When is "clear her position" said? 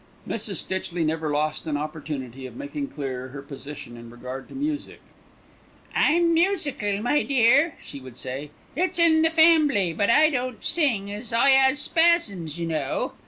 2.87-3.95